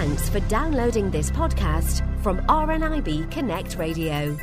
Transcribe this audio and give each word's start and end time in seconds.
Thanks 0.00 0.30
for 0.30 0.40
downloading 0.48 1.10
this 1.10 1.30
podcast 1.30 2.00
from 2.22 2.38
RNIB 2.46 3.30
Connect 3.30 3.76
Radio. 3.76 4.34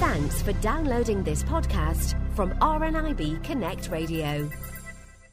Thanks 0.00 0.42
for 0.42 0.52
downloading 0.54 1.22
this 1.22 1.44
podcast 1.44 2.18
from 2.34 2.50
RNIB 2.54 3.44
Connect 3.44 3.88
Radio. 3.88 4.50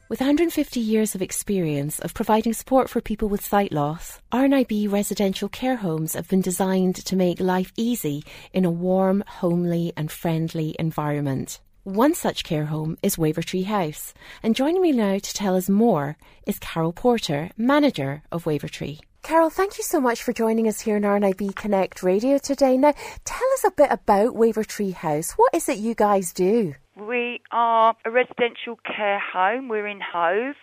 With 0.08 0.20
150 0.20 0.78
years 0.78 1.16
of 1.16 1.22
experience 1.22 1.98
of 1.98 2.14
providing 2.14 2.52
support 2.52 2.88
for 2.88 3.00
people 3.00 3.28
with 3.28 3.44
sight 3.44 3.72
loss, 3.72 4.20
RNIB 4.30 4.92
residential 4.92 5.48
care 5.48 5.74
homes 5.74 6.14
have 6.14 6.28
been 6.28 6.40
designed 6.40 7.04
to 7.04 7.16
make 7.16 7.40
life 7.40 7.72
easy 7.76 8.22
in 8.52 8.64
a 8.64 8.70
warm, 8.70 9.24
homely, 9.26 9.92
and 9.96 10.08
friendly 10.08 10.76
environment. 10.78 11.58
One 11.88 12.12
such 12.12 12.44
care 12.44 12.66
home 12.66 12.98
is 13.02 13.16
Wavertree 13.16 13.64
House, 13.64 14.12
and 14.42 14.54
joining 14.54 14.82
me 14.82 14.92
now 14.92 15.16
to 15.16 15.32
tell 15.32 15.56
us 15.56 15.70
more 15.70 16.18
is 16.46 16.58
Carole 16.58 16.92
Porter, 16.92 17.48
manager 17.56 18.22
of 18.30 18.44
Wavertree. 18.44 18.98
Carole, 19.22 19.48
thank 19.48 19.78
you 19.78 19.84
so 19.84 19.98
much 19.98 20.22
for 20.22 20.34
joining 20.34 20.68
us 20.68 20.82
here 20.82 20.96
on 20.96 21.02
RNIB 21.02 21.54
Connect 21.54 22.02
Radio 22.02 22.36
today. 22.36 22.76
Now, 22.76 22.92
tell 23.24 23.48
us 23.54 23.64
a 23.64 23.70
bit 23.70 23.90
about 23.90 24.34
Wavertree 24.34 24.92
House. 24.92 25.32
What 25.32 25.54
is 25.54 25.66
it 25.66 25.78
you 25.78 25.94
guys 25.94 26.34
do? 26.34 26.74
We 26.94 27.40
are 27.52 27.96
a 28.04 28.10
residential 28.10 28.78
care 28.84 29.18
home. 29.18 29.68
We're 29.68 29.86
in 29.86 30.00
Hove, 30.12 30.56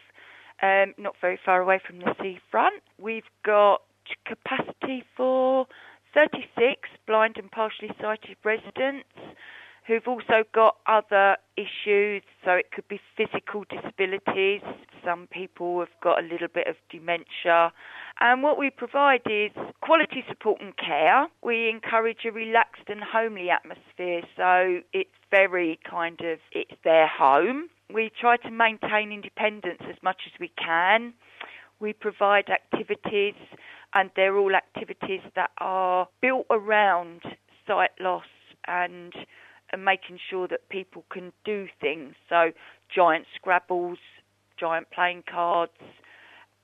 um, 0.61 0.93
not 0.99 1.15
very 1.21 1.39
far 1.43 1.59
away 1.59 1.81
from 1.87 2.01
the 2.01 2.13
seafront. 2.21 2.83
We've 2.99 3.23
got 3.43 3.81
capacity 4.27 5.03
for 5.17 5.65
36 6.13 6.87
blind 7.07 7.37
and 7.37 7.49
partially 7.49 7.89
sighted 7.99 8.37
residents 8.43 9.09
who've 9.87 10.07
also 10.07 10.43
got 10.53 10.77
other 10.87 11.37
issues. 11.57 12.23
So 12.43 12.51
it 12.51 12.71
could 12.71 12.87
be 12.87 12.99
physical 13.15 13.63
disabilities. 13.69 14.61
Some 15.03 15.27
people 15.27 15.79
have 15.79 15.89
got 16.01 16.19
a 16.23 16.27
little 16.27 16.47
bit 16.47 16.67
of 16.67 16.75
dementia. 16.89 17.71
And 18.19 18.41
what 18.41 18.57
we 18.57 18.69
provide 18.69 19.21
is 19.25 19.51
quality 19.81 20.23
support 20.27 20.61
and 20.61 20.75
care. 20.77 21.27
We 21.43 21.69
encourage 21.69 22.19
a 22.25 22.31
relaxed 22.31 22.83
and 22.87 23.01
homely 23.03 23.49
atmosphere. 23.49 24.21
So 24.35 24.81
it's 24.93 25.09
very 25.29 25.79
kind 25.89 26.19
of, 26.21 26.39
it's 26.51 26.75
their 26.83 27.07
home. 27.07 27.69
We 27.93 28.11
try 28.19 28.37
to 28.37 28.49
maintain 28.49 29.11
independence 29.11 29.81
as 29.87 29.97
much 30.01 30.21
as 30.25 30.39
we 30.39 30.51
can. 30.57 31.13
We 31.79 31.93
provide 31.93 32.49
activities, 32.49 33.35
and 33.93 34.09
they're 34.15 34.37
all 34.37 34.55
activities 34.55 35.19
that 35.35 35.51
are 35.59 36.07
built 36.21 36.45
around 36.49 37.21
sight 37.67 37.91
loss 37.99 38.23
and 38.65 39.13
and 39.71 39.83
making 39.83 40.19
sure 40.29 40.47
that 40.47 40.69
people 40.69 41.03
can 41.11 41.31
do 41.43 41.67
things. 41.81 42.15
So, 42.29 42.51
giant 42.93 43.25
scrabbles, 43.35 43.97
giant 44.59 44.87
playing 44.91 45.23
cards, 45.29 45.71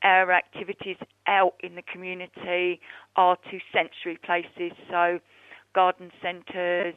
our 0.04 0.32
activities 0.32 0.98
out 1.28 1.54
in 1.62 1.76
the 1.76 1.84
community 1.84 2.80
are 3.16 3.38
to 3.50 3.60
sensory 3.72 4.18
places, 4.24 4.76
so 4.90 5.20
garden 5.74 6.12
centres, 6.22 6.96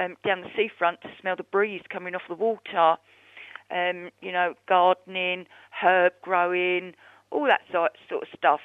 um, 0.00 0.16
down 0.24 0.40
the 0.40 0.48
seafront 0.56 1.00
to 1.02 1.08
smell 1.20 1.36
the 1.36 1.42
breeze 1.44 1.82
coming 1.90 2.14
off 2.14 2.22
the 2.28 2.34
water, 2.34 2.96
um, 3.70 4.10
you 4.20 4.32
know, 4.32 4.54
gardening, 4.68 5.46
herb 5.82 6.12
growing, 6.22 6.94
all 7.30 7.46
that 7.46 7.60
sort, 7.72 7.92
sort 8.08 8.22
of 8.22 8.28
stuff. 8.36 8.60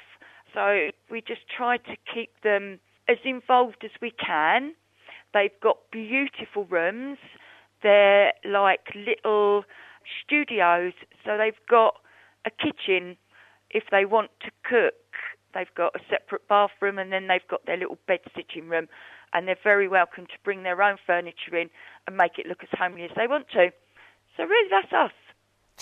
So 0.54 0.90
we 1.10 1.20
just 1.20 1.42
try 1.54 1.76
to 1.78 1.96
keep 2.12 2.30
them 2.42 2.80
as 3.08 3.18
involved 3.24 3.84
as 3.84 3.90
we 4.00 4.12
can 4.12 4.74
They've 5.32 5.58
got 5.62 5.78
beautiful 5.90 6.64
rooms. 6.64 7.18
They're 7.82 8.32
like 8.44 8.80
little 8.94 9.64
studios. 10.24 10.92
So 11.24 11.36
they've 11.38 11.60
got 11.68 11.94
a 12.46 12.50
kitchen 12.50 13.16
if 13.70 13.84
they 13.90 14.04
want 14.04 14.30
to 14.42 14.50
cook. 14.64 14.94
They've 15.54 15.74
got 15.76 15.94
a 15.94 16.00
separate 16.08 16.46
bathroom 16.48 16.98
and 16.98 17.12
then 17.12 17.26
they've 17.26 17.46
got 17.48 17.66
their 17.66 17.76
little 17.76 17.98
bed 18.06 18.20
sitting 18.36 18.68
room. 18.68 18.88
And 19.32 19.46
they're 19.46 19.56
very 19.62 19.88
welcome 19.88 20.26
to 20.26 20.38
bring 20.44 20.64
their 20.64 20.82
own 20.82 20.96
furniture 21.06 21.56
in 21.56 21.70
and 22.06 22.16
make 22.16 22.38
it 22.38 22.46
look 22.46 22.62
as 22.62 22.68
homely 22.76 23.04
as 23.04 23.10
they 23.16 23.26
want 23.26 23.46
to. 23.52 23.70
So 24.36 24.44
really, 24.44 24.68
that's 24.70 24.92
us 24.92 25.12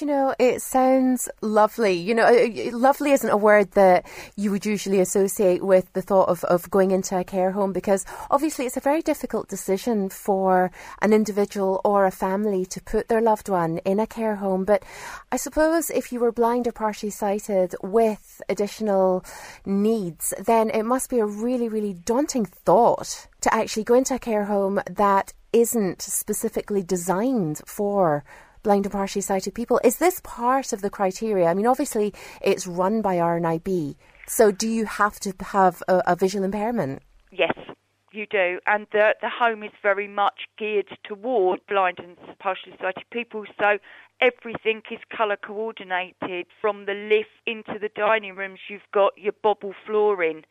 you 0.01 0.07
know, 0.07 0.35
it 0.39 0.63
sounds 0.63 1.29
lovely. 1.41 1.93
You 1.93 2.15
know, 2.15 2.31
lovely 2.73 3.13
isn't 3.13 3.29
a 3.29 3.37
word 3.37 3.73
that 3.73 4.07
you 4.37 4.51
would 4.51 4.65
usually 4.65 5.01
associate 5.01 5.63
with 5.63 5.93
the 5.93 6.03
thought 6.03 6.29
of, 6.29 6.45
of 6.45 6.71
going 6.71 6.91
into 6.91 7.19
a 7.19 7.25
care 7.25 7.53
home 7.53 7.73
because 7.73 8.05
obviously 8.31 8.67
it's 8.67 8.77
a 8.77 8.81
very 8.81 9.03
difficult 9.03 9.49
decision 9.49 10.09
for 10.09 10.71
an 11.03 11.13
individual 11.13 11.81
or 11.85 12.07
a 12.07 12.11
family 12.11 12.65
to 12.67 12.81
put 12.81 13.09
their 13.09 13.21
loved 13.21 13.49
one 13.49 13.79
in 13.79 13.99
a 13.99 14.07
care 14.07 14.37
home. 14.37 14.65
But 14.65 14.85
I 15.33 15.37
suppose 15.37 15.91
if 15.91 16.13
you 16.13 16.21
were 16.21 16.33
blind 16.33 16.67
or 16.67 16.73
partially 16.73 17.11
sighted 17.11 17.75
with 17.83 18.41
additional 18.49 19.25
needs, 19.65 20.35
then 20.39 20.71
it 20.71 20.85
must 20.85 21.11
be 21.11 21.19
a 21.19 21.27
really, 21.27 21.69
really 21.69 21.95
daunting 21.95 22.45
thought 22.45 23.27
to 23.41 23.55
actually 23.55 23.85
go 23.85 23.95
into 23.95 24.15
a 24.15 24.19
care 24.19 24.45
home 24.45 24.81
that 24.91 25.33
isn't 25.53 26.03
specifically 26.03 26.83
designed 26.83 27.63
for 27.67 28.25
blind 28.63 28.87
and 28.87 28.93
partially 28.93 29.23
sighted 29.23 29.55
people. 29.55 29.81
Is 29.85 29.97
this 29.97 30.21
part 30.25 30.73
of 30.73 30.81
the 30.81 30.91
criteria? 30.91 31.47
I 31.47 31.55
mean, 31.55 31.67
obviously, 31.67 32.15
it's 32.43 32.67
run 32.67 33.03
by 33.03 33.17
RNIB. 33.17 33.97
So, 34.27 34.51
do 34.51 34.69
you 34.69 34.85
have 34.85 35.19
to 35.21 35.35
have 35.41 35.83
a, 35.89 36.03
a 36.09 36.17
visual 36.17 36.45
impairment? 36.45 37.03
Yes, 37.33 37.55
you 38.13 38.27
do. 38.27 38.59
And 38.67 38.87
the, 38.93 39.15
the 39.21 39.31
home 39.31 39.63
is 39.63 39.73
very 39.83 40.09
much 40.09 40.41
geared 40.59 40.89
toward 41.05 41.61
blind 41.69 41.99
and 41.99 42.17
partially 42.39 42.75
sighted 42.81 43.05
people. 43.11 43.45
So, 43.59 43.79
everything 44.21 44.83
is 44.91 44.99
colour 45.17 45.37
coordinated 45.37 46.47
from 46.61 46.87
the 46.87 46.95
lift 46.95 47.31
into 47.47 47.79
the 47.81 47.91
dining 47.95 48.37
rooms. 48.37 48.61
You've 48.69 48.81
got 48.93 49.13
your 49.17 49.35
bobble 49.43 49.75
flooring, 49.87 50.43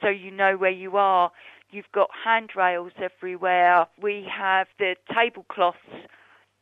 so 0.00 0.08
you 0.08 0.30
know 0.30 0.56
where 0.56 0.70
you 0.70 0.96
are. 0.96 1.30
You've 1.70 1.92
got 1.92 2.10
handrails 2.24 2.92
everywhere. 2.98 3.86
We 4.02 4.26
have 4.36 4.66
the 4.78 4.96
tablecloths 5.12 5.78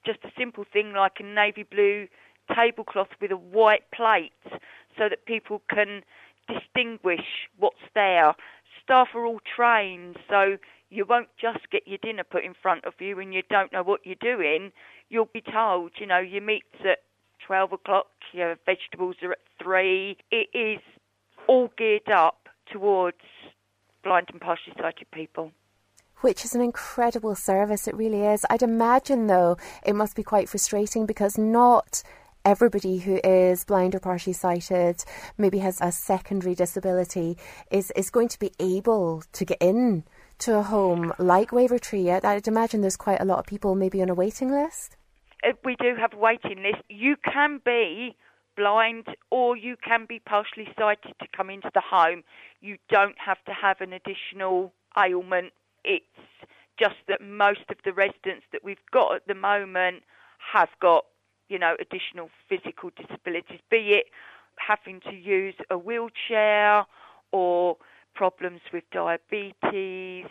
just 0.08 0.24
a 0.24 0.32
simple 0.38 0.64
thing 0.72 0.94
like 0.94 1.20
a 1.20 1.22
navy 1.22 1.64
blue 1.64 2.08
tablecloth 2.54 3.08
with 3.20 3.30
a 3.30 3.36
white 3.36 3.90
plate 3.94 4.32
so 4.96 5.06
that 5.10 5.26
people 5.26 5.60
can 5.68 6.02
distinguish 6.48 7.46
what's 7.58 7.76
there. 7.94 8.34
Staff 8.82 9.08
are 9.14 9.26
all 9.26 9.40
trained, 9.54 10.16
so 10.26 10.56
you 10.88 11.04
won't 11.04 11.28
just 11.38 11.70
get 11.70 11.86
your 11.86 11.98
dinner 11.98 12.24
put 12.24 12.42
in 12.42 12.54
front 12.54 12.86
of 12.86 12.94
you 12.98 13.20
and 13.20 13.34
you 13.34 13.42
don't 13.50 13.70
know 13.70 13.82
what 13.82 14.00
you're 14.04 14.16
doing. 14.18 14.72
You'll 15.10 15.28
be 15.30 15.42
told, 15.42 15.92
you 15.98 16.06
know, 16.06 16.20
your 16.20 16.40
meat's 16.40 16.80
at 16.88 17.00
12 17.46 17.74
o'clock, 17.74 18.06
your 18.32 18.56
vegetables 18.64 19.16
are 19.22 19.32
at 19.32 19.38
3. 19.62 20.16
It 20.30 20.48
is 20.54 20.80
all 21.46 21.70
geared 21.76 22.08
up 22.08 22.48
towards 22.72 23.18
blind 24.02 24.28
and 24.32 24.40
partially 24.40 24.72
sighted 24.80 25.10
people 25.10 25.52
which 26.20 26.44
is 26.44 26.54
an 26.54 26.60
incredible 26.60 27.34
service. 27.34 27.88
It 27.88 27.96
really 27.96 28.24
is. 28.24 28.44
I'd 28.50 28.62
imagine, 28.62 29.26
though, 29.26 29.56
it 29.84 29.94
must 29.94 30.16
be 30.16 30.22
quite 30.22 30.48
frustrating 30.48 31.06
because 31.06 31.38
not 31.38 32.02
everybody 32.44 32.98
who 32.98 33.20
is 33.24 33.64
blind 33.64 33.94
or 33.94 34.00
partially 34.00 34.32
sighted, 34.32 35.04
maybe 35.36 35.58
has 35.58 35.80
a 35.80 35.92
secondary 35.92 36.54
disability, 36.54 37.36
is, 37.70 37.90
is 37.96 38.10
going 38.10 38.28
to 38.28 38.38
be 38.38 38.52
able 38.58 39.22
to 39.32 39.44
get 39.44 39.58
in 39.60 40.04
to 40.38 40.56
a 40.56 40.62
home 40.62 41.12
like 41.18 41.50
Wavertree. 41.50 42.24
I'd 42.24 42.48
imagine 42.48 42.80
there's 42.80 42.96
quite 42.96 43.20
a 43.20 43.24
lot 43.24 43.38
of 43.38 43.46
people 43.46 43.74
maybe 43.74 44.00
on 44.02 44.08
a 44.08 44.14
waiting 44.14 44.50
list. 44.50 44.96
Uh, 45.44 45.52
we 45.64 45.76
do 45.76 45.94
have 45.98 46.14
a 46.14 46.16
waiting 46.16 46.62
list. 46.62 46.82
You 46.88 47.16
can 47.24 47.60
be 47.64 48.16
blind 48.56 49.06
or 49.30 49.56
you 49.56 49.76
can 49.76 50.06
be 50.08 50.18
partially 50.18 50.68
sighted 50.78 51.14
to 51.20 51.26
come 51.36 51.50
into 51.50 51.70
the 51.74 51.82
home. 51.82 52.22
You 52.60 52.76
don't 52.88 53.16
have 53.24 53.42
to 53.44 53.52
have 53.52 53.80
an 53.80 53.92
additional 53.92 54.72
ailment 54.96 55.52
it's 55.84 56.04
just 56.78 56.96
that 57.08 57.20
most 57.20 57.68
of 57.70 57.76
the 57.84 57.92
residents 57.92 58.46
that 58.52 58.62
we've 58.62 58.76
got 58.92 59.14
at 59.14 59.26
the 59.26 59.34
moment 59.34 60.02
have 60.52 60.68
got, 60.80 61.04
you 61.48 61.58
know, 61.58 61.74
additional 61.80 62.30
physical 62.48 62.90
disabilities, 62.96 63.60
be 63.70 63.98
it 63.98 64.06
having 64.56 65.00
to 65.00 65.14
use 65.14 65.54
a 65.70 65.78
wheelchair 65.78 66.84
or 67.32 67.76
problems 68.14 68.60
with 68.72 68.84
diabetes, 68.92 70.26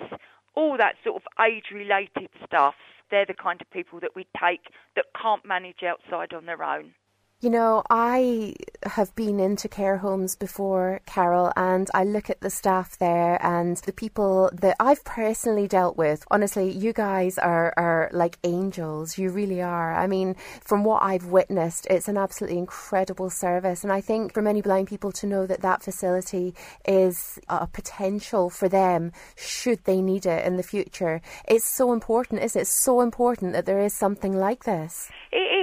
all 0.55 0.77
that 0.77 0.95
sort 1.03 1.15
of 1.15 1.21
age 1.45 1.65
related 1.73 2.29
stuff. 2.45 2.75
They're 3.09 3.25
the 3.25 3.33
kind 3.33 3.61
of 3.61 3.69
people 3.71 3.99
that 4.01 4.15
we 4.15 4.25
take 4.39 4.69
that 4.95 5.05
can't 5.19 5.45
manage 5.45 5.83
outside 5.83 6.33
on 6.33 6.45
their 6.45 6.63
own. 6.63 6.93
You 7.39 7.51
know, 7.51 7.83
I 7.87 8.55
have 8.81 9.15
been 9.15 9.39
into 9.39 9.69
care 9.69 9.97
homes 9.97 10.35
before, 10.35 11.01
Carole, 11.05 11.53
and 11.55 11.87
I 11.93 12.03
look 12.03 12.31
at 12.31 12.41
the 12.41 12.49
staff 12.49 12.97
there 12.97 13.37
and 13.45 13.77
the 13.77 13.93
people 13.93 14.49
that 14.53 14.75
I've 14.79 15.05
personally 15.05 15.67
dealt 15.67 15.97
with. 15.97 16.25
Honestly, 16.31 16.71
you 16.71 16.93
guys 16.93 17.37
are, 17.37 17.75
are 17.77 18.09
like 18.11 18.39
angels. 18.43 19.19
You 19.19 19.29
really 19.29 19.61
are. 19.61 19.93
I 19.93 20.07
mean, 20.07 20.35
from 20.61 20.83
what 20.83 21.03
I've 21.03 21.25
witnessed, 21.25 21.85
it's 21.91 22.07
an 22.07 22.17
absolutely 22.17 22.57
incredible 22.57 23.29
service. 23.29 23.83
And 23.83 23.93
I 23.93 24.01
think 24.01 24.33
for 24.33 24.41
many 24.41 24.63
blind 24.63 24.87
people 24.87 25.11
to 25.11 25.27
know 25.27 25.45
that 25.45 25.61
that 25.61 25.83
facility 25.83 26.55
is 26.87 27.37
a 27.49 27.67
potential 27.67 28.49
for 28.49 28.67
them 28.67 29.11
should 29.35 29.83
they 29.83 30.01
need 30.01 30.25
it 30.25 30.43
in 30.43 30.57
the 30.57 30.63
future, 30.63 31.21
it's 31.47 31.65
so 31.65 31.93
important, 31.93 32.41
is 32.41 32.55
it? 32.55 32.61
It's 32.61 32.83
so 32.83 33.01
important 33.01 33.53
that 33.53 33.67
there 33.67 33.79
is 33.79 33.93
something 33.93 34.35
like 34.35 34.63
this. 34.63 35.11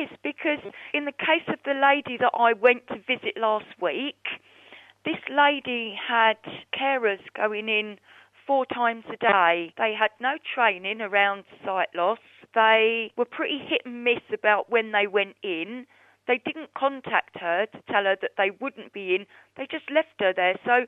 Is 0.05 0.19
because 0.23 0.61
in 0.93 1.05
the 1.05 1.13
case 1.13 1.47
of 1.49 1.59
the 1.65 1.75
lady 1.75 2.17
that 2.19 2.33
I 2.39 2.53
went 2.53 2.87
to 2.89 2.97
visit 2.97 3.37
last 3.37 3.67
week, 3.81 4.25
this 5.05 5.21
lady 5.31 5.95
had 6.09 6.37
carers 6.73 7.21
going 7.37 7.69
in 7.69 7.99
four 8.47 8.67
times 8.67 9.05
a 9.13 9.17
day. 9.17 9.73
They 9.77 9.95
had 9.99 10.11
no 10.21 10.37
training 10.55 11.01
around 11.01 11.45
sight 11.65 11.89
loss. 11.95 12.19
They 12.55 13.13
were 13.17 13.25
pretty 13.25 13.59
hit 13.59 13.83
and 13.85 14.05
miss 14.05 14.23
about 14.33 14.71
when 14.71 14.93
they 14.93 15.07
went 15.07 15.37
in. 15.43 15.87
They 16.27 16.41
didn't 16.45 16.73
contact 16.75 17.39
her 17.41 17.67
to 17.67 17.83
tell 17.91 18.05
her 18.05 18.17
that 18.21 18.33
they 18.39 18.51
wouldn't 18.61 18.93
be 18.93 19.15
in. 19.15 19.27
They 19.57 19.67
just 19.71 19.91
left 19.91 20.21
her 20.21 20.33
there 20.35 20.59
so 20.65 20.87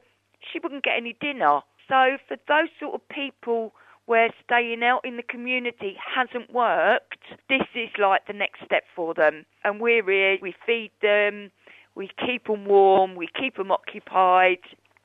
she 0.53 0.59
wouldn't 0.59 0.85
get 0.85 0.97
any 0.97 1.17
dinner. 1.21 1.61
So 1.89 2.17
for 2.27 2.37
those 2.49 2.69
sort 2.81 2.95
of 2.95 3.09
people 3.09 3.73
where 4.07 4.31
staying 4.45 4.83
out 4.83 5.05
in 5.05 5.17
the 5.17 5.23
community 5.23 5.97
hasn't 6.15 6.53
worked, 6.53 7.19
this 7.49 7.63
is 7.75 7.91
like 7.99 8.27
the 8.27 8.33
next 8.33 8.65
step 8.65 8.85
for 8.95 9.15
them. 9.15 9.45
And 9.65 9.81
we're 9.81 10.05
here, 10.09 10.39
we 10.41 10.55
feed 10.65 10.93
them, 11.03 11.51
we 11.95 12.11
keep 12.25 12.47
them 12.47 12.65
warm, 12.67 13.17
we 13.17 13.29
keep 13.39 13.57
them 13.57 13.71
occupied, 13.71 14.61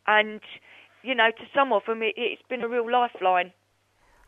and 0.08 0.40
you 1.04 1.16
know, 1.16 1.32
to 1.32 1.44
some 1.56 1.74
of 1.74 1.82
them, 1.88 2.04
it, 2.04 2.14
it's 2.16 2.42
been 2.48 2.62
a 2.62 2.68
real 2.68 2.90
lifeline. 2.90 3.52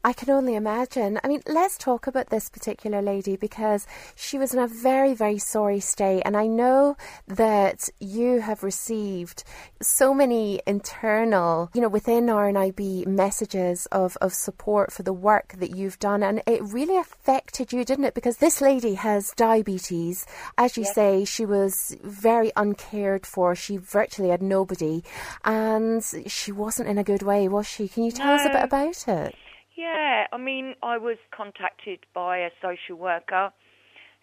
I 0.05 0.11
can 0.11 0.29
only 0.29 0.55
imagine. 0.55 1.17
I 1.23 1.29
mean, 1.29 1.41
let's 1.47 1.77
talk 1.77 2.07
about 2.07 2.29
this 2.29 2.49
particular 2.49 3.01
lady 3.01 3.37
because 3.37 3.87
she 4.15 4.37
was 4.37 4.53
in 4.53 4.59
a 4.59 4.67
very, 4.67 5.13
very 5.13 5.37
sorry 5.37 5.79
state. 5.79 6.23
And 6.25 6.35
I 6.35 6.45
know 6.45 6.97
that 7.25 7.87
you 8.01 8.41
have 8.41 8.63
received 8.63 9.45
so 9.81 10.13
many 10.13 10.61
internal, 10.67 11.69
you 11.73 11.79
know, 11.79 11.87
within 11.87 12.25
RNIB 12.25 13.07
messages 13.07 13.85
of, 13.93 14.17
of 14.19 14.33
support 14.33 14.91
for 14.91 15.03
the 15.03 15.13
work 15.13 15.53
that 15.59 15.73
you've 15.73 15.99
done. 15.99 16.21
And 16.21 16.43
it 16.45 16.61
really 16.63 16.97
affected 16.97 17.71
you, 17.71 17.85
didn't 17.85 18.03
it? 18.03 18.13
Because 18.13 18.37
this 18.37 18.59
lady 18.59 18.95
has 18.95 19.31
diabetes. 19.37 20.25
As 20.57 20.75
you 20.75 20.83
yes. 20.83 20.95
say, 20.95 21.23
she 21.23 21.45
was 21.45 21.95
very 22.03 22.51
uncared 22.57 23.25
for. 23.25 23.55
She 23.55 23.77
virtually 23.77 24.29
had 24.29 24.41
nobody. 24.41 25.01
And 25.45 26.03
she 26.27 26.51
wasn't 26.51 26.89
in 26.89 26.97
a 26.97 27.05
good 27.05 27.23
way, 27.23 27.47
was 27.47 27.67
she? 27.67 27.87
Can 27.87 28.03
you 28.03 28.11
tell 28.11 28.27
no. 28.27 28.35
us 28.35 28.45
a 28.45 28.49
bit 28.49 28.63
about 28.63 29.07
it? 29.07 29.35
Yeah, 29.75 30.27
I 30.31 30.37
mean, 30.37 30.75
I 30.83 30.97
was 30.97 31.17
contacted 31.35 32.05
by 32.13 32.39
a 32.39 32.49
social 32.61 32.95
worker 32.95 33.51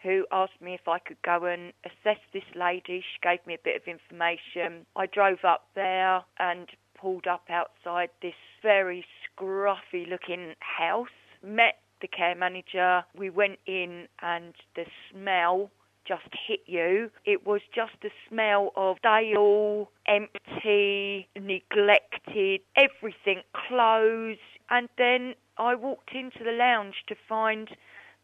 who 0.02 0.26
asked 0.32 0.60
me 0.60 0.74
if 0.74 0.88
I 0.88 0.98
could 0.98 1.20
go 1.22 1.44
and 1.44 1.72
assess 1.84 2.18
this 2.32 2.44
lady. 2.54 3.00
She 3.00 3.18
gave 3.22 3.44
me 3.46 3.54
a 3.54 3.58
bit 3.62 3.76
of 3.76 3.82
information. 3.86 4.86
I 4.96 5.06
drove 5.06 5.44
up 5.44 5.66
there 5.74 6.24
and 6.38 6.68
pulled 6.98 7.26
up 7.26 7.48
outside 7.50 8.10
this 8.22 8.34
very 8.62 9.04
scruffy 9.26 10.08
looking 10.08 10.54
house, 10.60 11.08
met 11.42 11.78
the 12.00 12.08
care 12.08 12.34
manager. 12.34 13.04
We 13.16 13.30
went 13.30 13.58
in 13.66 14.06
and 14.22 14.54
the 14.76 14.84
smell 15.10 15.70
just 16.06 16.28
hit 16.46 16.60
you. 16.66 17.10
It 17.24 17.46
was 17.46 17.60
just 17.74 17.92
the 18.02 18.10
smell 18.28 18.72
of 18.74 18.96
stale, 18.98 19.90
empty, 20.06 21.28
neglected, 21.38 22.62
everything 22.76 23.42
closed. 23.68 24.40
And 24.70 24.88
then 24.96 25.34
I 25.58 25.74
walked 25.74 26.12
into 26.14 26.44
the 26.44 26.52
lounge 26.52 26.94
to 27.08 27.14
find 27.28 27.68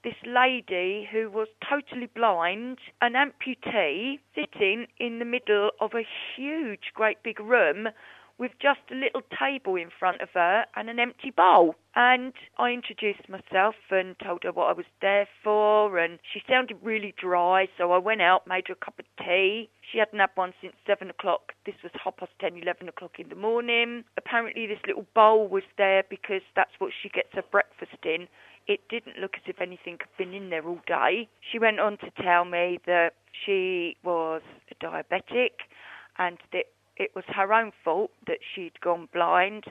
this 0.04 0.14
lady 0.24 1.08
who 1.10 1.28
was 1.30 1.48
totally 1.68 2.06
blind, 2.06 2.78
an 3.00 3.14
amputee, 3.14 4.20
sitting 4.34 4.86
in 4.98 5.18
the 5.18 5.24
middle 5.24 5.70
of 5.80 5.94
a 5.94 6.06
huge, 6.36 6.92
great 6.94 7.22
big 7.24 7.40
room 7.40 7.88
with 8.38 8.52
just 8.60 8.80
a 8.90 8.94
little 8.94 9.22
table 9.38 9.76
in 9.76 9.88
front 9.98 10.20
of 10.20 10.28
her 10.34 10.66
and 10.76 10.90
an 10.90 10.98
empty 10.98 11.30
bowl. 11.30 11.74
And 11.94 12.34
I 12.58 12.70
introduced 12.70 13.28
myself 13.28 13.74
and 13.90 14.14
told 14.18 14.42
her 14.44 14.52
what 14.52 14.68
I 14.68 14.72
was 14.72 14.86
there 15.00 15.26
for, 15.42 15.98
and 15.98 16.18
she 16.32 16.42
sounded 16.48 16.76
really 16.82 17.14
dry, 17.18 17.68
so 17.78 17.92
I 17.92 17.98
went 17.98 18.20
out, 18.20 18.46
made 18.46 18.68
her 18.68 18.74
a 18.74 18.84
cup 18.84 18.98
of 18.98 19.06
tea. 19.24 19.70
She 19.90 19.98
hadn't 19.98 20.18
had 20.18 20.30
one 20.34 20.52
since 20.60 20.74
seven 20.86 21.08
o'clock. 21.08 21.52
This 21.64 21.76
was 21.82 21.92
half 22.02 22.18
past 22.18 22.32
ten, 22.38 22.56
eleven 22.56 22.88
o'clock 22.88 23.18
in 23.18 23.30
the 23.30 23.34
morning. 23.34 24.04
Apparently, 24.18 24.66
this 24.66 24.80
little 24.86 25.06
bowl 25.14 25.48
was 25.48 25.62
there 25.78 26.02
because 26.10 26.42
that's 26.54 26.78
what 26.78 26.92
she 27.02 27.08
gets 27.08 27.28
her 27.32 27.44
breakfast 27.50 28.04
in. 28.04 28.28
It 28.66 28.80
didn't 28.90 29.18
look 29.18 29.36
as 29.36 29.42
if 29.46 29.60
anything 29.60 29.96
had 30.00 30.16
been 30.18 30.34
in 30.34 30.50
there 30.50 30.66
all 30.66 30.80
day. 30.86 31.28
She 31.40 31.58
went 31.58 31.80
on 31.80 31.98
to 31.98 32.10
tell 32.22 32.44
me 32.44 32.80
that 32.84 33.14
she 33.44 33.96
was 34.02 34.42
a 34.70 34.84
diabetic 34.84 35.64
and 36.18 36.38
that 36.52 36.64
it 36.96 37.10
was 37.14 37.24
her 37.28 37.52
own 37.52 37.72
fault 37.84 38.10
that 38.26 38.38
she'd 38.54 38.80
gone 38.80 39.08
blind 39.12 39.64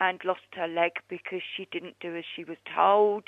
and 0.00 0.20
lost 0.24 0.40
her 0.54 0.66
leg 0.66 0.92
because 1.08 1.42
she 1.56 1.68
didn't 1.70 1.96
do 2.00 2.16
as 2.16 2.24
she 2.34 2.44
was 2.44 2.56
told. 2.74 3.24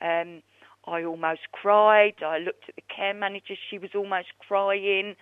Um, 0.00 0.42
I 0.86 1.04
almost 1.04 1.52
cried. 1.52 2.22
I 2.24 2.38
looked 2.38 2.68
at 2.68 2.76
the 2.76 2.82
care 2.94 3.14
manager. 3.14 3.54
She 3.70 3.78
was 3.78 3.90
almost 3.94 4.28
crying. 4.46 5.14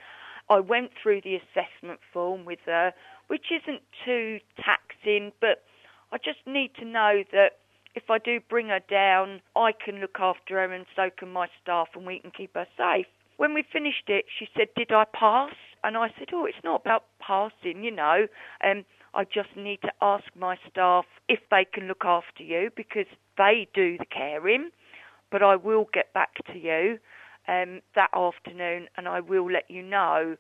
I 0.49 0.59
went 0.61 0.91
through 1.01 1.21
the 1.23 1.37
assessment 1.37 2.01
form 2.13 2.45
with 2.45 2.61
her, 2.67 2.93
which 3.29 3.47
isn't 3.53 3.83
too 4.05 4.41
taxing, 4.57 5.33
but 5.41 5.63
I 6.13 6.19
just 6.19 6.41
need 6.47 6.73
to 6.81 6.85
know 6.85 7.23
that 7.31 7.59
if 7.95 8.11
I 8.11 8.19
do 8.19 8.41
bring 8.49 8.69
her 8.69 8.81
down, 8.89 9.41
I 9.55 9.73
can 9.73 10.01
look 10.01 10.17
after 10.19 10.55
her 10.55 10.73
and 10.73 10.87
so 10.97 11.11
can 11.17 11.33
my 11.33 11.49
staff 11.63 11.89
and 11.95 12.07
we 12.07 12.19
can 12.19 12.33
keep 12.33 12.55
her 12.55 12.67
safe. 12.77 13.07
When 13.37 13.55
we 13.55 13.63
finished 13.63 14.09
it, 14.09 14.27
she 14.39 14.49
said, 14.57 14.69
Did 14.77 14.93
I 14.93 15.05
pass? 15.05 15.55
And 15.85 15.97
I 15.97 16.09
said, 16.19 16.29
Oh, 16.33 16.45
it's 16.47 16.63
not 16.65 16.81
about 16.81 17.05
passing, 17.21 17.85
you 17.85 17.91
know. 17.91 18.27
Um, 18.65 18.85
I 19.15 19.25
just 19.25 19.57
need 19.57 19.81
to 19.83 19.93
ask 20.01 20.25
my 20.39 20.57
staff 20.71 21.05
if 21.29 21.41
they 21.51 21.67
can 21.71 21.89
look 21.89 22.05
after 22.05 22.43
you 22.43 22.71
because 22.77 23.07
they 23.37 23.69
do 23.75 23.99
the 23.99 24.07
caring. 24.07 24.71
But 25.31 25.43
I 25.43 25.57
will 25.57 25.87
get 25.93 26.13
back 26.13 26.35
to 26.53 26.59
you 26.59 26.99
um, 27.49 27.81
that 27.95 28.11
afternoon 28.15 28.89
and 28.97 29.09
I 29.09 29.21
will 29.21 29.51
let 29.51 29.71
you 29.71 29.83
know. 29.83 30.37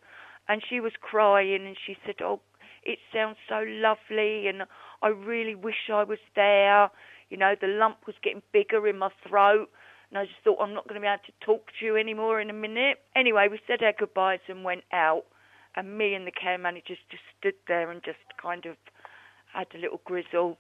And 0.48 0.62
she 0.68 0.80
was 0.80 0.92
crying 1.00 1.66
and 1.66 1.76
she 1.86 1.96
said, 2.04 2.16
Oh, 2.22 2.40
it 2.82 2.98
sounds 3.12 3.36
so 3.48 3.64
lovely 3.66 4.46
and 4.48 4.62
I 5.02 5.08
really 5.08 5.54
wish 5.54 5.90
I 5.92 6.04
was 6.04 6.18
there. 6.34 6.90
You 7.28 7.36
know, 7.36 7.54
the 7.60 7.68
lump 7.68 7.98
was 8.06 8.16
getting 8.22 8.42
bigger 8.52 8.86
in 8.88 8.98
my 8.98 9.10
throat 9.26 9.70
and 10.10 10.18
I 10.18 10.24
just 10.24 10.38
thought 10.42 10.58
I'm 10.60 10.74
not 10.74 10.88
going 10.88 11.00
to 11.00 11.04
be 11.04 11.06
able 11.06 11.22
to 11.26 11.46
talk 11.46 11.70
to 11.78 11.86
you 11.86 11.96
anymore 11.96 12.40
in 12.40 12.50
a 12.50 12.54
minute. 12.54 12.98
Anyway, 13.14 13.46
we 13.50 13.60
said 13.66 13.82
our 13.82 13.92
goodbyes 13.96 14.40
and 14.48 14.64
went 14.64 14.82
out, 14.92 15.24
and 15.76 15.96
me 15.98 16.14
and 16.14 16.26
the 16.26 16.32
care 16.32 16.58
managers 16.58 16.98
just 17.10 17.22
stood 17.38 17.54
there 17.68 17.90
and 17.90 18.02
just 18.04 18.18
kind 18.40 18.66
of 18.66 18.76
had 19.52 19.66
a 19.74 19.78
little 19.78 20.00
grizzle. 20.04 20.58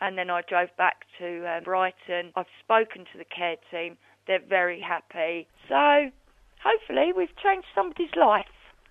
And 0.00 0.16
then 0.16 0.30
I 0.30 0.42
drove 0.48 0.68
back 0.76 1.04
to 1.18 1.56
um, 1.56 1.64
Brighton. 1.64 2.32
I've 2.36 2.46
spoken 2.62 3.04
to 3.12 3.18
the 3.18 3.24
care 3.24 3.56
team. 3.70 3.96
They're 4.26 4.44
very 4.46 4.80
happy. 4.80 5.48
So 5.68 6.10
hopefully 6.62 7.12
we've 7.16 7.34
changed 7.42 7.66
somebody's 7.74 8.14
life. 8.16 8.47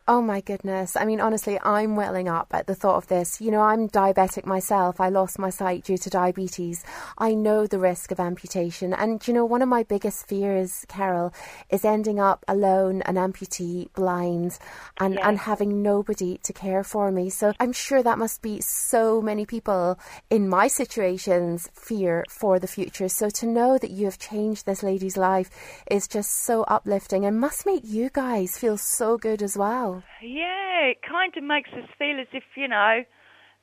Oh 0.09 0.21
my 0.21 0.39
goodness. 0.39 0.95
I 0.95 1.03
mean, 1.03 1.19
honestly, 1.19 1.59
I'm 1.61 1.97
welling 1.97 2.29
up 2.29 2.47
at 2.51 2.65
the 2.65 2.75
thought 2.75 2.95
of 2.95 3.07
this. 3.07 3.41
You 3.41 3.51
know, 3.51 3.59
I'm 3.59 3.89
diabetic 3.89 4.45
myself. 4.45 5.01
I 5.01 5.09
lost 5.09 5.37
my 5.37 5.49
sight 5.49 5.83
due 5.83 5.97
to 5.97 6.09
diabetes. 6.09 6.85
I 7.17 7.33
know 7.33 7.67
the 7.67 7.77
risk 7.77 8.11
of 8.11 8.19
amputation. 8.21 8.93
And, 8.93 9.27
you 9.27 9.33
know, 9.33 9.43
one 9.43 9.61
of 9.61 9.67
my 9.67 9.83
biggest 9.83 10.25
fears, 10.25 10.85
Carole, 10.87 11.33
is 11.69 11.83
ending 11.83 12.21
up 12.21 12.45
alone, 12.47 13.01
an 13.01 13.15
amputee, 13.15 13.91
blind, 13.95 14.57
and, 14.97 15.15
yes. 15.15 15.23
and 15.25 15.39
having 15.39 15.81
nobody 15.81 16.37
to 16.37 16.53
care 16.53 16.85
for 16.85 17.11
me. 17.11 17.29
So 17.29 17.51
I'm 17.59 17.73
sure 17.73 18.01
that 18.01 18.17
must 18.17 18.41
be 18.41 18.61
so 18.61 19.21
many 19.21 19.45
people 19.45 19.99
in 20.29 20.47
my 20.47 20.69
situation's 20.69 21.69
fear 21.73 22.23
for 22.29 22.59
the 22.59 22.67
future. 22.67 23.09
So 23.09 23.29
to 23.29 23.45
know 23.45 23.77
that 23.77 23.91
you 23.91 24.05
have 24.05 24.19
changed 24.19 24.65
this 24.65 24.83
lady's 24.83 25.17
life 25.17 25.49
is 25.91 26.07
just 26.07 26.31
so 26.31 26.63
uplifting 26.63 27.25
and 27.25 27.37
must 27.37 27.65
make 27.65 27.83
you 27.83 28.09
guys 28.09 28.57
feel 28.57 28.77
so 28.77 29.17
good 29.17 29.43
as 29.43 29.57
well. 29.57 29.96
Yeah, 30.21 30.91
it 30.91 30.97
kind 31.07 31.33
of 31.35 31.43
makes 31.43 31.69
us 31.73 31.87
feel 31.97 32.19
as 32.19 32.27
if, 32.33 32.43
you 32.55 32.67
know, 32.67 33.03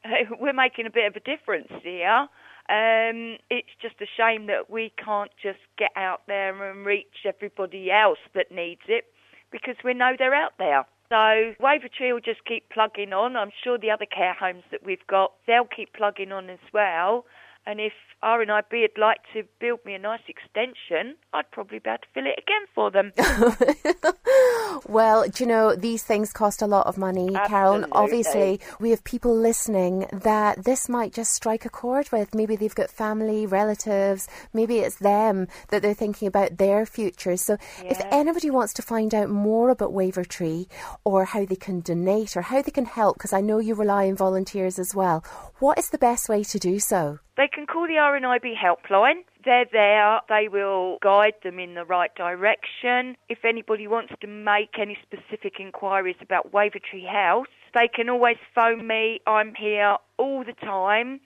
we're 0.41 0.53
making 0.53 0.87
a 0.87 0.91
bit 0.91 1.07
of 1.07 1.17
a 1.17 1.21
difference 1.21 1.73
here. 1.83 2.29
Um, 2.67 3.37
it's 3.51 3.69
just 3.83 3.97
a 4.01 4.07
shame 4.17 4.47
that 4.47 4.71
we 4.71 4.93
can't 5.03 5.31
just 5.43 5.59
get 5.79 5.91
out 5.97 6.23
there 6.27 6.71
and 6.71 6.87
reach 6.87 7.27
everybody 7.27 7.91
else 7.91 8.19
that 8.35 8.51
needs 8.51 8.81
it 8.89 9.05
because 9.53 9.77
we 9.85 9.93
know 9.93 10.13
they're 10.19 10.35
out 10.35 10.55
there. 10.59 10.87
So 11.11 11.55
Wavertree 11.63 12.13
will 12.13 12.21
just 12.21 12.45
keep 12.47 12.71
plugging 12.71 13.13
on. 13.13 13.37
I'm 13.37 13.53
sure 13.63 13.77
the 13.79 13.91
other 13.91 14.07
care 14.07 14.35
homes 14.35 14.63
that 14.71 14.85
we've 14.85 15.07
got, 15.07 15.33
they'll 15.47 15.69
keep 15.69 15.93
plugging 15.93 16.33
on 16.33 16.49
as 16.49 16.59
well. 16.73 17.27
And 17.67 17.81
if 17.81 17.93
R 18.23 18.41
and 18.41 18.51
I 18.51 18.63
B. 18.71 18.81
would 18.81 19.01
like 19.01 19.21
to 19.35 19.43
build 19.61 19.81
me 19.85 19.95
a 19.95 19.99
nice 19.99 20.23
extension, 20.29 21.17
I'd 21.33 21.51
probably 21.51 21.79
be 21.79 21.91
able 21.91 21.99
to 21.99 22.09
fill 22.15 22.25
it 22.27 22.39
again 22.39 22.65
for 22.75 22.91
them. 22.91 23.13
well, 24.89 25.29
do 25.29 25.45
you 25.45 25.49
know, 25.49 25.75
these 25.75 26.03
things 26.03 26.33
cost 26.33 26.63
a 26.63 26.67
lot 26.67 26.87
of 26.87 26.97
money, 26.97 27.27
Absolutely. 27.27 27.49
Carole. 27.49 27.75
And 27.75 27.87
obviously, 27.93 28.61
we 28.81 28.91
have 28.91 29.05
people 29.05 29.37
listening 29.37 30.07
that 30.13 30.65
this 30.65 30.89
might 30.89 31.13
just 31.13 31.33
strike 31.33 31.67
a 31.67 31.71
chord 31.71 32.11
with. 32.13 32.35
Maybe 32.35 32.57
they've 32.57 32.75
got 32.75 32.91
family, 32.91 33.47
relatives, 33.47 34.27
maybe 34.55 34.79
it's 34.79 34.97
them 34.97 35.47
that 35.69 35.83
they're 35.83 35.95
thinking 35.95 36.29
about 36.29 36.57
their 36.57 36.87
futures. 36.87 37.43
So 37.43 37.59
yeah. 37.83 37.91
if 37.91 38.01
anybody 38.11 38.51
wants 38.51 38.73
to 38.75 38.83
find 38.83 39.15
out 39.15 39.29
more 39.29 39.69
about 39.69 39.93
Wavertree 39.93 40.67
or 41.05 41.27
how 41.27 41.45
they 41.45 41.57
can 41.57 41.81
donate 41.81 42.37
or 42.37 42.43
how 42.43 42.63
they 42.63 42.71
can 42.71 42.87
help, 42.87 43.17
because 43.17 43.33
I 43.33 43.43
know 43.43 43.59
you 43.59 43.75
rely 43.75 44.09
on 44.09 44.17
volunteers 44.17 44.79
as 44.79 44.95
well, 44.95 45.25
what 45.59 45.79
is 45.79 45.91
the 45.91 45.99
best 45.99 46.29
way 46.29 46.43
to 46.45 46.59
do 46.59 46.79
so? 46.79 47.19
They 47.37 47.49
can 47.49 47.67
call 47.67 47.89
the 47.89 47.95
RNIB 47.95 48.55
helpline. 48.57 49.25
They're 49.45 49.67
there. 49.71 50.21
They 50.29 50.49
will 50.49 50.99
guide 51.03 51.35
them 51.43 51.59
in 51.59 51.75
the 51.75 51.85
right 51.85 52.15
direction. 52.15 53.17
If 53.29 53.45
anybody 53.45 53.89
wants 53.89 54.13
to 54.21 54.27
make 54.29 54.79
any 54.79 54.97
specific 55.03 55.55
inquiries 55.59 56.17
about 56.21 56.53
Wavertree 56.53 57.09
House, 57.11 57.49
they 57.75 57.89
can 57.89 58.09
always 58.09 58.37
phone 58.55 58.87
me. 58.87 59.21
I'm 59.27 59.55
here 59.57 59.97
all 60.17 60.45
the 60.45 60.53
time. 60.53 61.21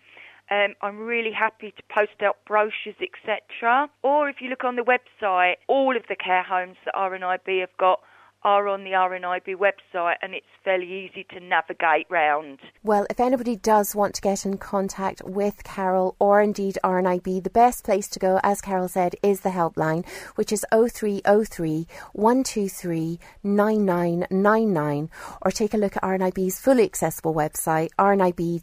Um, 0.51 0.75
I'm 0.81 0.99
really 0.99 1.33
happy 1.33 1.73
to 1.73 1.83
post 1.95 2.23
out 2.23 2.39
brochures, 2.47 2.97
etc. 3.03 3.91
Or 4.03 4.31
if 4.31 4.37
you 4.41 4.49
look 4.49 4.65
on 4.65 4.77
the 4.77 4.83
website, 4.83 5.57
all 5.67 5.95
of 5.95 6.05
the 6.09 6.17
care 6.17 6.43
homes 6.43 6.77
that 6.87 6.95
RNIB 6.95 7.61
have 7.61 7.77
got 7.79 8.01
are 8.45 8.69
on 8.69 8.85
the 8.85 8.91
RNIB 8.91 9.57
website 9.57 10.15
and 10.23 10.33
it's 10.35 10.47
fairly 10.63 10.87
easy 10.87 11.27
to 11.31 11.41
navigate 11.41 12.07
round. 12.09 12.61
Well, 12.83 13.07
if 13.11 13.19
anybody 13.19 13.57
does 13.57 13.97
want 13.97 14.15
to 14.15 14.21
get 14.21 14.47
in 14.47 14.59
contact 14.59 15.23
with 15.25 15.65
Carole 15.65 16.15
or 16.19 16.41
indeed 16.41 16.79
RNIB, 16.85 17.43
the 17.43 17.51
best 17.51 17.85
place 17.85 18.09
to 18.09 18.19
go, 18.19 18.39
as 18.43 18.61
Carole 18.61 18.89
said, 18.89 19.17
is 19.23 19.41
the 19.41 19.49
helpline, 19.51 20.07
which 20.37 20.53
is 20.53 20.65
0303 20.73 21.87
123 22.13 23.19
9999, 23.43 25.11
or 25.43 25.51
take 25.51 25.75
a 25.75 25.79
look 25.79 25.97
at 25.97 26.03
RNIB's 26.03 26.61
fully 26.61 26.85
accessible 26.85 27.35
website, 27.35 27.91
rnib.org.uk. 27.99 28.59